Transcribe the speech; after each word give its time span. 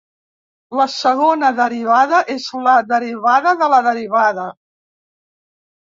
La 0.79 0.87
segona 0.93 1.51
derivada 1.59 2.23
és 2.39 2.49
la 2.69 2.75
derivada 2.95 3.57
de 3.63 3.71
la 3.77 3.83
derivada. 3.93 4.51